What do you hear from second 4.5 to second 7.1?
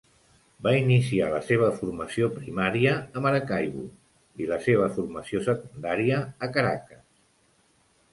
la seva formació secundària a Caracas.